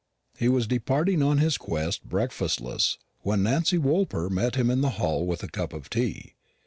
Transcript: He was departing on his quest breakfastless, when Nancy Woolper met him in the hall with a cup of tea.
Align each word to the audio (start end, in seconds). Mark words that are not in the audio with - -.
He 0.39 0.49
was 0.49 0.65
departing 0.65 1.21
on 1.21 1.37
his 1.37 1.59
quest 1.59 2.09
breakfastless, 2.09 2.97
when 3.19 3.43
Nancy 3.43 3.77
Woolper 3.77 4.31
met 4.31 4.55
him 4.55 4.71
in 4.71 4.81
the 4.81 4.89
hall 4.97 5.27
with 5.27 5.43
a 5.43 5.47
cup 5.47 5.73
of 5.73 5.91
tea. 5.91 6.33